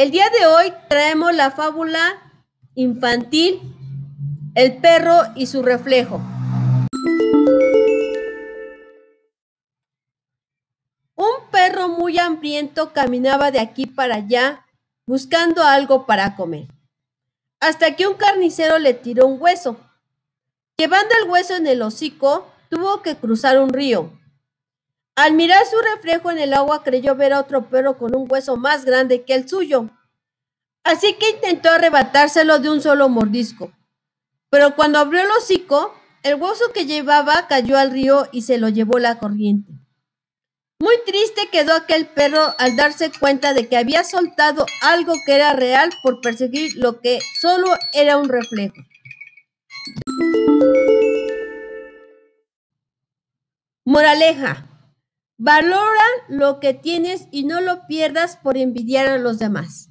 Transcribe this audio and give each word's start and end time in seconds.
El 0.00 0.10
día 0.10 0.30
de 0.30 0.46
hoy 0.46 0.72
traemos 0.88 1.34
la 1.34 1.50
fábula 1.50 2.00
infantil 2.74 3.60
El 4.54 4.78
perro 4.78 5.12
y 5.36 5.46
su 5.46 5.62
reflejo. 5.62 6.22
Un 11.16 11.50
perro 11.52 11.88
muy 11.90 12.18
hambriento 12.18 12.94
caminaba 12.94 13.50
de 13.50 13.60
aquí 13.60 13.84
para 13.84 14.14
allá 14.14 14.64
buscando 15.04 15.62
algo 15.62 16.06
para 16.06 16.34
comer, 16.34 16.68
hasta 17.60 17.94
que 17.94 18.06
un 18.06 18.14
carnicero 18.14 18.78
le 18.78 18.94
tiró 18.94 19.26
un 19.26 19.36
hueso. 19.38 19.76
Llevando 20.78 21.14
el 21.22 21.28
hueso 21.28 21.56
en 21.56 21.66
el 21.66 21.82
hocico, 21.82 22.50
tuvo 22.70 23.02
que 23.02 23.16
cruzar 23.16 23.60
un 23.60 23.68
río. 23.68 24.18
Al 25.20 25.34
mirar 25.34 25.66
su 25.66 25.76
reflejo 25.78 26.30
en 26.30 26.38
el 26.38 26.54
agua 26.54 26.82
creyó 26.82 27.14
ver 27.14 27.34
a 27.34 27.40
otro 27.40 27.68
perro 27.68 27.98
con 27.98 28.16
un 28.16 28.26
hueso 28.30 28.56
más 28.56 28.86
grande 28.86 29.22
que 29.22 29.34
el 29.34 29.46
suyo. 29.46 29.90
Así 30.84 31.14
que 31.14 31.30
intentó 31.30 31.70
arrebatárselo 31.70 32.58
de 32.58 32.70
un 32.70 32.80
solo 32.80 33.08
mordisco. 33.08 33.72
Pero 34.50 34.74
cuando 34.74 34.98
abrió 34.98 35.20
el 35.22 35.30
hocico, 35.30 35.94
el 36.22 36.34
hueso 36.34 36.72
que 36.72 36.86
llevaba 36.86 37.46
cayó 37.48 37.78
al 37.78 37.90
río 37.90 38.28
y 38.32 38.42
se 38.42 38.58
lo 38.58 38.68
llevó 38.68 38.98
la 38.98 39.18
corriente. 39.18 39.72
Muy 40.80 40.96
triste 41.04 41.48
quedó 41.52 41.74
aquel 41.74 42.08
perro 42.08 42.54
al 42.58 42.74
darse 42.74 43.12
cuenta 43.20 43.52
de 43.52 43.68
que 43.68 43.76
había 43.76 44.02
soltado 44.02 44.64
algo 44.80 45.12
que 45.26 45.34
era 45.34 45.52
real 45.52 45.90
por 46.02 46.22
perseguir 46.22 46.74
lo 46.76 47.00
que 47.00 47.18
solo 47.38 47.66
era 47.92 48.16
un 48.16 48.30
reflejo. 48.30 48.76
Moraleja. 53.84 54.66
Valora 55.36 56.04
lo 56.28 56.60
que 56.60 56.74
tienes 56.74 57.26
y 57.30 57.44
no 57.44 57.60
lo 57.60 57.86
pierdas 57.86 58.36
por 58.36 58.56
envidiar 58.56 59.08
a 59.08 59.18
los 59.18 59.38
demás. 59.38 59.90